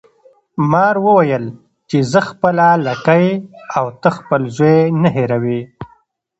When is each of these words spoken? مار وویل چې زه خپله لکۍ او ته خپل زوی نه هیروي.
مار 0.71 0.95
وویل 1.05 1.45
چې 1.89 1.97
زه 2.11 2.19
خپله 2.29 2.67
لکۍ 2.87 3.25
او 3.77 3.85
ته 4.01 4.09
خپل 4.17 4.41
زوی 4.57 4.77
نه 5.01 5.09
هیروي. 5.17 5.61